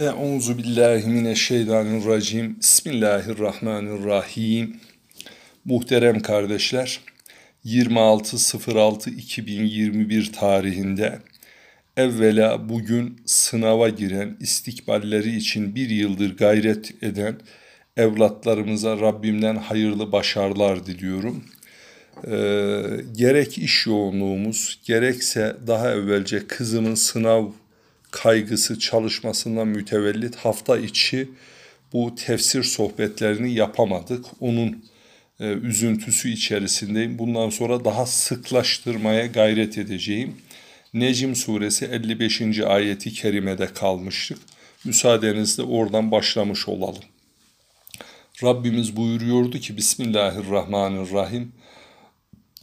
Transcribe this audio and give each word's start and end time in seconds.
Euzu 0.00 0.58
billahi 0.58 1.08
mineşşeytanirracim. 1.08 2.56
Bismillahirrahmanirrahim. 2.60 4.76
Muhterem 5.64 6.20
kardeşler, 6.20 7.00
26.06.2021 7.64 10.32
tarihinde 10.32 11.18
evvela 11.96 12.68
bugün 12.68 13.20
sınava 13.26 13.88
giren, 13.88 14.36
istikballeri 14.40 15.36
için 15.36 15.74
bir 15.74 15.90
yıldır 15.90 16.36
gayret 16.36 17.02
eden 17.02 17.36
evlatlarımıza 17.96 19.00
Rabbimden 19.00 19.56
hayırlı 19.56 20.12
başarılar 20.12 20.86
diliyorum. 20.86 21.44
Ee, 22.24 22.30
gerek 23.16 23.58
iş 23.58 23.86
yoğunluğumuz, 23.86 24.80
gerekse 24.84 25.56
daha 25.66 25.92
evvelce 25.92 26.46
kızımın 26.46 26.94
sınav 26.94 27.50
kaygısı 28.10 28.78
çalışmasından 28.78 29.68
mütevellit 29.68 30.36
hafta 30.36 30.78
içi 30.78 31.28
bu 31.92 32.14
tefsir 32.14 32.62
sohbetlerini 32.62 33.54
yapamadık. 33.54 34.24
Onun 34.40 34.84
e, 35.40 35.46
üzüntüsü 35.46 36.30
içerisindeyim. 36.30 37.18
Bundan 37.18 37.50
sonra 37.50 37.84
daha 37.84 38.06
sıklaştırmaya 38.06 39.26
gayret 39.26 39.78
edeceğim. 39.78 40.36
Necim 40.94 41.36
suresi 41.36 41.84
55. 41.84 42.60
ayeti 42.60 43.12
kerimede 43.12 43.66
kalmıştık. 43.66 44.38
Müsaadenizle 44.84 45.62
oradan 45.62 46.10
başlamış 46.10 46.68
olalım. 46.68 47.02
Rabbimiz 48.42 48.96
buyuruyordu 48.96 49.58
ki 49.58 49.76
Bismillahirrahmanirrahim. 49.76 51.52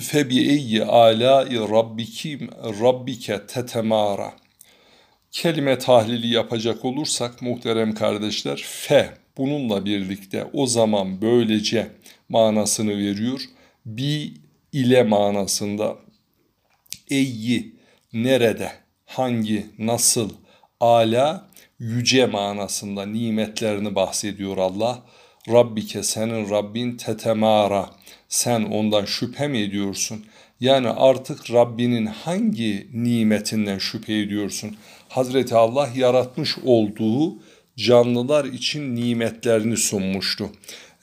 Febi 0.00 0.38
eyyi 0.38 0.84
alâi 0.84 1.58
rabbikim 1.58 2.50
rabbike 2.80 3.46
tetemara. 3.46 4.32
Kelime 5.36 5.78
tahlili 5.78 6.34
yapacak 6.34 6.84
olursak 6.84 7.42
muhterem 7.42 7.94
kardeşler 7.94 8.62
fe 8.66 9.14
bununla 9.36 9.84
birlikte 9.84 10.46
o 10.52 10.66
zaman 10.66 11.22
böylece 11.22 11.88
manasını 12.28 12.90
veriyor. 12.90 13.40
Bi 13.86 14.32
ile 14.72 15.02
manasında 15.02 15.96
eyyi 17.10 17.74
nerede, 18.12 18.72
hangi, 19.06 19.66
nasıl, 19.78 20.30
ala, 20.80 21.48
yüce 21.78 22.26
manasında 22.26 23.06
nimetlerini 23.06 23.94
bahsediyor 23.94 24.56
Allah. 24.56 25.02
Rabbike 25.48 26.02
senin 26.02 26.50
Rabbin 26.50 26.96
tetemara. 26.96 27.90
Sen 28.28 28.62
ondan 28.62 29.04
şüphe 29.04 29.48
mi 29.48 29.58
ediyorsun? 29.58 30.26
Yani 30.60 30.88
artık 30.88 31.52
Rabbinin 31.52 32.06
hangi 32.06 32.88
nimetinden 32.94 33.78
şüphe 33.78 34.14
ediyorsun? 34.18 34.76
Hazreti 35.08 35.54
Allah 35.54 35.88
yaratmış 35.96 36.58
olduğu 36.64 37.34
canlılar 37.76 38.44
için 38.44 38.96
nimetlerini 38.96 39.76
sunmuştu. 39.76 40.50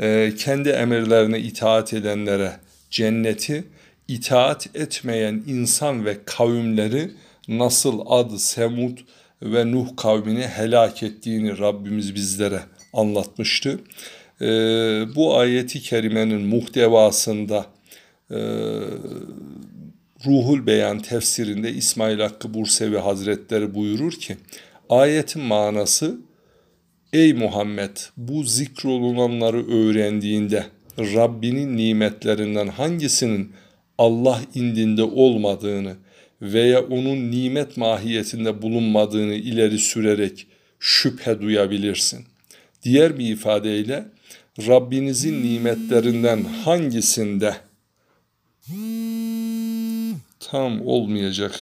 Ee, 0.00 0.32
kendi 0.38 0.68
emirlerine 0.68 1.40
itaat 1.40 1.94
edenlere 1.94 2.52
cenneti, 2.90 3.64
itaat 4.08 4.76
etmeyen 4.76 5.42
insan 5.46 6.04
ve 6.04 6.18
kavimleri 6.24 7.10
nasıl 7.48 8.00
adı 8.06 8.38
Semud 8.38 8.98
ve 9.42 9.72
Nuh 9.72 9.96
kavmini 9.96 10.46
helak 10.46 11.02
ettiğini 11.02 11.58
Rabbimiz 11.58 12.14
bizlere 12.14 12.60
anlatmıştı. 12.92 13.80
Ee, 14.40 14.46
bu 15.14 15.38
ayeti 15.38 15.80
kerimenin 15.80 16.40
muhtevasında 16.40 17.66
e, 18.30 18.38
Ruhul 20.26 20.66
Beyan 20.66 20.98
tefsirinde 20.98 21.72
İsmail 21.72 22.20
Hakkı 22.20 22.54
Bursevi 22.54 22.98
Hazretleri 22.98 23.74
buyurur 23.74 24.12
ki 24.12 24.36
ayetin 24.88 25.42
manası 25.42 26.18
Ey 27.12 27.32
Muhammed 27.32 27.96
bu 28.16 28.42
zikrolunanları 28.42 29.68
öğrendiğinde 29.68 30.66
Rabbinin 30.98 31.76
nimetlerinden 31.76 32.68
hangisinin 32.68 33.52
Allah 33.98 34.40
indinde 34.54 35.02
olmadığını 35.02 35.96
veya 36.42 36.82
onun 36.82 37.30
nimet 37.30 37.76
mahiyetinde 37.76 38.62
bulunmadığını 38.62 39.34
ileri 39.34 39.78
sürerek 39.78 40.46
şüphe 40.80 41.40
duyabilirsin. 41.40 42.24
Diğer 42.82 43.18
bir 43.18 43.28
ifadeyle 43.28 44.04
Rabbinizin 44.58 45.42
nimetlerinden 45.42 46.44
hangisinde 46.44 47.56
tam 50.50 50.86
olmayacak. 50.86 51.58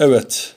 Evet, 0.00 0.54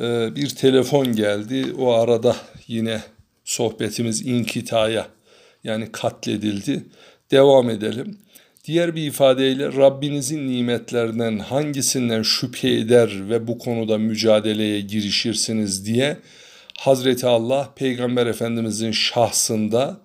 e, 0.00 0.36
bir 0.36 0.48
telefon 0.48 1.16
geldi. 1.16 1.72
O 1.78 1.92
arada 1.92 2.36
yine 2.68 3.00
sohbetimiz 3.44 4.26
inkitaya 4.26 5.08
yani 5.64 5.92
katledildi. 5.92 6.84
Devam 7.30 7.70
edelim. 7.70 8.18
Diğer 8.64 8.96
bir 8.96 9.06
ifadeyle 9.06 9.72
Rabbinizin 9.72 10.48
nimetlerinden 10.48 11.38
hangisinden 11.38 12.22
şüphe 12.22 12.70
eder 12.70 13.30
ve 13.30 13.46
bu 13.46 13.58
konuda 13.58 13.98
mücadeleye 13.98 14.80
girişirsiniz 14.80 15.86
diye 15.86 16.18
Hazreti 16.78 17.26
Allah 17.26 17.72
Peygamber 17.76 18.26
Efendimizin 18.26 18.92
şahsında 18.92 20.00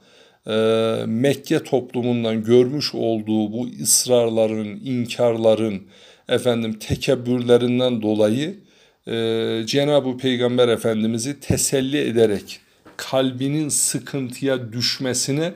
Mekke 1.06 1.64
toplumundan 1.64 2.44
görmüş 2.44 2.96
olduğu 2.96 3.54
bu 3.54 3.68
ısrarların, 3.82 4.82
inkarların, 4.86 5.82
efendim 6.30 6.80
tekebbürlerinden 6.80 8.02
dolayı 8.02 8.56
e, 9.08 9.64
Cenab-ı 9.66 10.18
Peygamber 10.18 10.68
Efendimiz'i 10.68 11.40
teselli 11.40 11.98
ederek 11.98 12.60
kalbinin 12.98 13.70
sıkıntıya 13.70 14.74
düşmesine 14.74 15.54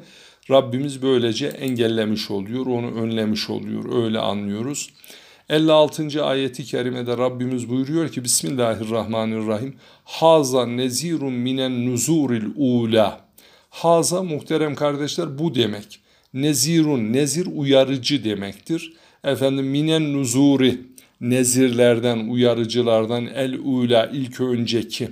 Rabbimiz 0.51 1.01
böylece 1.01 1.47
engellemiş 1.47 2.31
oluyor, 2.31 2.65
onu 2.65 3.01
önlemiş 3.01 3.49
oluyor. 3.49 4.03
Öyle 4.03 4.19
anlıyoruz. 4.19 4.89
56. 5.49 6.25
ayeti 6.25 6.63
kerimede 6.63 7.17
Rabbimiz 7.17 7.69
buyuruyor 7.69 8.09
ki 8.09 8.23
Bismillahirrahmanirrahim. 8.23 9.75
Haza 10.03 10.65
nezirun 10.65 11.33
minen 11.33 11.91
nuzuril 11.91 12.45
ula. 12.55 13.21
Haza 13.73 14.23
muhterem 14.23 14.75
kardeşler 14.75 15.39
bu 15.39 15.55
demek. 15.55 15.99
Nezirun, 16.33 17.13
nezir 17.13 17.47
uyarıcı 17.55 18.23
demektir. 18.23 18.93
Efendim 19.23 19.65
minen 19.65 20.13
nuzuri, 20.13 20.81
nezirlerden, 21.21 22.27
uyarıcılardan 22.27 23.27
el 23.27 23.53
ula 23.53 24.09
ilk 24.13 24.41
önceki. 24.41 25.09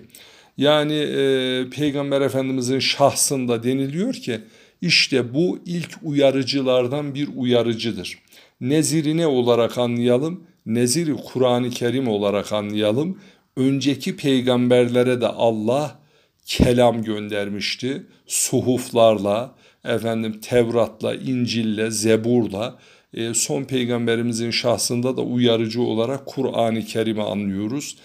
Yani 0.57 0.94
e, 0.94 1.66
Peygamber 1.69 2.22
Efendimizin 2.22 2.79
şahsında 2.79 3.63
deniliyor 3.63 4.13
ki 4.13 4.39
işte 4.81 5.33
bu 5.33 5.59
ilk 5.66 5.91
uyarıcılardan 6.03 7.16
bir 7.16 7.29
uyarıcıdır. 7.35 8.17
Neziri 8.61 9.17
ne 9.17 9.28
olarak 9.28 9.78
anlayalım? 9.78 10.43
Neziri 10.66 11.13
Kur'an-ı 11.13 11.69
Kerim 11.69 12.07
olarak 12.07 12.53
anlayalım. 12.53 13.17
Önceki 13.55 14.16
peygamberlere 14.16 15.22
de 15.22 15.28
Allah 15.28 16.00
kelam 16.46 17.03
göndermişti. 17.03 18.03
Suhuflarla, 18.28 19.56
efendim 19.85 20.40
Tevrat'la, 20.40 21.16
İncil'le, 21.16 21.91
Zebur'la 21.91 22.78
e, 23.13 23.34
son 23.34 23.63
peygamberimizin 23.63 24.52
şahsında 24.52 25.18
da 25.18 25.22
uyarıcı 25.22 25.81
olarak 25.81 26.25
Kur'an-ı 26.25 26.85
Kerim'i 26.85 27.24
anlıyoruz. 27.24 27.97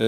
E, 0.00 0.06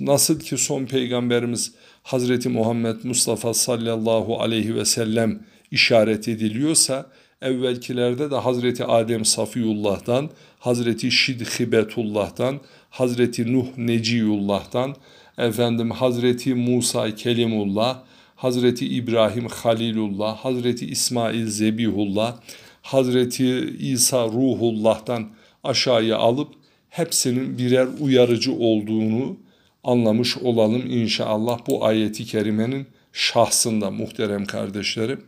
nasıl 0.00 0.40
ki 0.40 0.56
son 0.56 0.84
peygamberimiz 0.84 1.72
Hazreti 2.02 2.48
Muhammed 2.48 2.96
Mustafa 3.04 3.54
sallallahu 3.54 4.40
aleyhi 4.40 4.74
ve 4.74 4.84
sellem 4.84 5.42
işaret 5.70 6.28
ediliyorsa 6.28 7.06
evvelkilerde 7.42 8.30
de 8.30 8.36
Hazreti 8.36 8.84
Adem 8.84 9.24
Safiyullah'tan, 9.24 10.30
Hazreti 10.58 11.10
Şidhibetullah'tan, 11.10 12.60
Hazreti 12.90 13.52
Nuh 13.52 13.66
Neciyullah'tan, 13.76 14.96
efendim 15.38 15.90
Hazreti 15.90 16.54
Musa 16.54 17.14
Kelimullah, 17.14 18.02
Hazreti 18.36 18.88
İbrahim 18.88 19.46
Halilullah, 19.46 20.36
Hazreti 20.36 20.86
İsmail 20.86 21.46
Zebihullah, 21.46 22.36
Hazreti 22.82 23.76
İsa 23.78 24.24
Ruhullah'tan 24.24 25.30
aşağıya 25.64 26.18
alıp 26.18 26.48
hepsinin 26.88 27.58
birer 27.58 27.88
uyarıcı 28.00 28.52
olduğunu 28.52 29.36
anlamış 29.84 30.36
olalım 30.36 30.86
inşallah 30.86 31.58
bu 31.66 31.84
ayeti 31.84 32.24
kerimenin 32.24 32.86
şahsında 33.12 33.90
muhterem 33.90 34.44
kardeşlerim. 34.44 35.24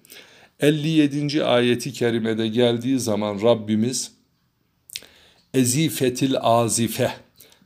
57. 0.61 1.44
ayeti 1.44 1.93
kerimede 1.93 2.49
geldiği 2.49 2.99
zaman 2.99 3.43
Rabbimiz 3.43 4.12
ezifetil 5.55 6.34
azife 6.40 7.12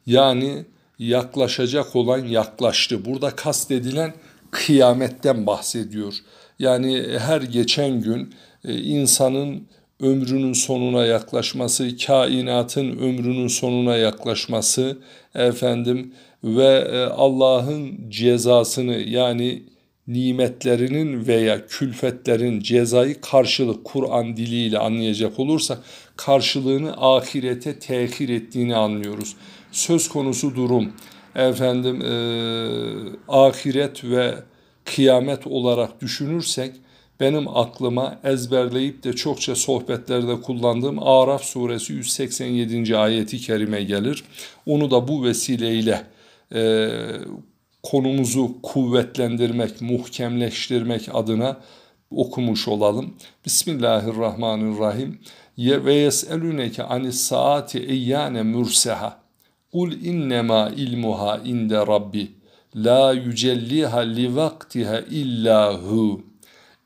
yani 0.07 0.65
yaklaşacak 0.99 1.97
olan 1.97 2.27
yaklaştı. 2.27 3.05
Burada 3.05 3.31
kastedilen 3.31 4.15
kıyametten 4.51 5.47
bahsediyor. 5.47 6.15
Yani 6.59 7.05
her 7.19 7.43
geçen 7.43 8.01
gün 8.01 8.35
e, 8.65 8.75
insanın 8.75 9.69
ömrünün 10.01 10.53
sonuna 10.53 11.05
yaklaşması, 11.05 11.97
kainatın 12.07 12.99
ömrünün 12.99 13.49
sonuna 13.49 13.97
yaklaşması 13.97 14.99
efendim 15.35 16.15
ve 16.45 16.89
e, 16.93 17.05
Allah'ın 17.05 18.11
cezasını 18.11 18.97
yani 18.97 19.63
nimetlerinin 20.09 21.27
veya 21.27 21.67
külfetlerin 21.67 22.61
cezayı 22.61 23.21
karşılık 23.21 23.85
Kur'an 23.85 24.37
diliyle 24.37 24.79
anlayacak 24.79 25.39
olursak 25.39 25.79
karşılığını 26.17 26.95
ahirete 26.97 27.79
tehir 27.79 28.29
ettiğini 28.29 28.77
anlıyoruz. 28.77 29.37
Söz 29.73 30.09
konusu 30.09 30.55
durum 30.55 30.93
efendim 31.35 32.03
e, 32.03 32.13
ahiret 33.29 34.05
ve 34.05 34.35
kıyamet 34.85 35.47
olarak 35.47 36.01
düşünürsek 36.01 36.73
benim 37.21 37.49
aklıma 37.49 38.19
ezberleyip 38.25 39.05
de 39.05 39.13
çokça 39.13 39.55
sohbetlerde 39.55 40.41
kullandığım 40.41 41.03
Araf 41.03 41.45
suresi 41.45 41.93
187. 41.93 42.97
ayeti 42.97 43.39
kerime 43.39 43.83
gelir. 43.83 44.25
Onu 44.67 44.91
da 44.91 45.09
bu 45.09 45.25
vesileyle 45.25 46.07
e, 46.55 46.89
konumuzu 47.83 48.63
kuvvetlendirmek, 48.63 49.81
muhkemleştirmek 49.81 51.09
adına 51.15 51.57
okumuş 52.11 52.69
olalım. 52.69 53.15
Bismillahirrahmanirrahim. 53.47 55.19
Ye 55.57 55.85
ve 55.85 55.95
yeseluneke 55.95 56.83
anis 56.83 57.21
saati 57.21 57.79
eyyane 57.79 58.43
murseha. 58.43 59.19
Kul 59.73 59.93
innema 59.93 60.71
ilmuha 60.77 61.39
inde 61.45 61.77
rabbi. 61.77 62.31
La 62.77 63.13
yücelliha 63.13 64.01
li 64.01 64.37
vaktiha 64.37 65.01
illa 65.01 65.75
hu. 65.75 66.23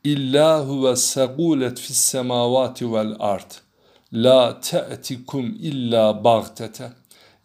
İlla 0.04 0.66
huve 0.66 0.96
segulet 0.96 1.80
fis 1.80 1.96
semavati 1.96 2.92
vel 2.92 3.16
ard. 3.18 3.50
La 4.12 4.60
te'tikum 4.60 5.56
illa 5.60 6.24
bagtete. 6.24 6.92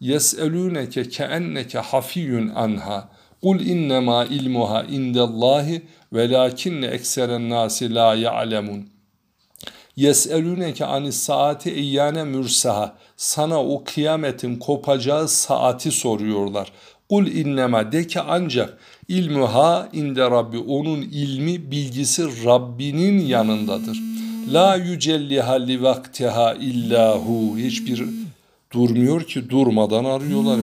Yes'elûneke 0.00 1.08
keenneke 1.08 1.78
hafiyyun 1.78 2.48
anha. 2.48 3.08
Kul 3.42 3.60
innema 3.60 4.24
ilmuha 4.24 4.82
indallahi 4.82 5.82
velakinne 6.12 6.86
ekseren 6.86 7.50
nasi 7.50 7.94
la 7.94 8.14
ya'lemun. 8.14 8.88
Yes'elûneke 9.96 10.84
anis 10.84 11.16
saati 11.16 11.70
eyyane 11.70 12.24
mürsaha. 12.24 12.96
Sana 13.16 13.64
o 13.64 13.84
kıyametin 13.84 14.56
kopacağı 14.56 15.28
saati 15.28 15.90
soruyorlar. 15.90 16.72
Kul 17.08 17.26
innema 17.26 17.92
de 17.92 18.06
ki 18.06 18.20
ancak 18.20 18.78
ilmuha 19.08 19.88
inde 19.92 20.22
Rabbi 20.22 20.58
onun 20.58 21.02
ilmi 21.02 21.70
bilgisi 21.70 22.44
Rabbinin 22.44 23.26
yanındadır. 23.26 23.98
La 24.52 24.76
yücelliha 24.76 25.54
li 25.54 25.82
vaktiha 25.82 26.54
illahu 26.54 27.58
hiçbir 27.58 28.04
durmuyor 28.72 29.24
ki 29.24 29.50
durmadan 29.50 30.04
arıyorlar. 30.04 30.60